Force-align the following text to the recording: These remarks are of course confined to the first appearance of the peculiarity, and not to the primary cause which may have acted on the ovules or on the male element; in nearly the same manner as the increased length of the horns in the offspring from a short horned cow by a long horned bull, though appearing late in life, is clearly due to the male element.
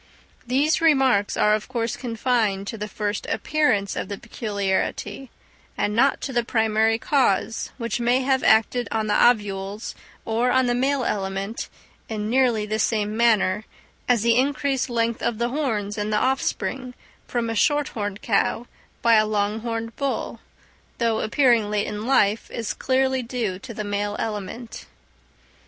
These 0.47 0.81
remarks 0.81 1.37
are 1.37 1.53
of 1.53 1.67
course 1.67 1.95
confined 1.95 2.65
to 2.65 2.75
the 2.75 2.87
first 2.87 3.27
appearance 3.27 3.95
of 3.95 4.07
the 4.09 4.17
peculiarity, 4.17 5.29
and 5.77 5.95
not 5.95 6.21
to 6.21 6.33
the 6.33 6.43
primary 6.43 6.97
cause 6.97 7.69
which 7.77 7.99
may 7.99 8.21
have 8.21 8.43
acted 8.43 8.87
on 8.89 9.05
the 9.05 9.13
ovules 9.27 9.93
or 10.25 10.49
on 10.49 10.65
the 10.65 10.73
male 10.73 11.03
element; 11.03 11.69
in 12.09 12.31
nearly 12.31 12.65
the 12.65 12.79
same 12.79 13.15
manner 13.15 13.65
as 14.09 14.23
the 14.23 14.37
increased 14.37 14.89
length 14.89 15.21
of 15.21 15.37
the 15.37 15.49
horns 15.49 15.99
in 15.99 16.09
the 16.09 16.17
offspring 16.17 16.95
from 17.27 17.47
a 17.47 17.53
short 17.55 17.89
horned 17.89 18.23
cow 18.23 18.65
by 19.03 19.13
a 19.17 19.27
long 19.27 19.59
horned 19.59 19.95
bull, 19.97 20.39
though 20.97 21.19
appearing 21.19 21.69
late 21.69 21.85
in 21.85 22.07
life, 22.07 22.49
is 22.49 22.73
clearly 22.73 23.21
due 23.21 23.59
to 23.59 23.71
the 23.71 23.83
male 23.83 24.15
element. 24.17 24.87